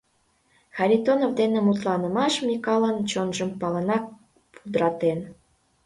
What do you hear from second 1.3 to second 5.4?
дене мутланымаш Микалын чонжым палынак пудратен.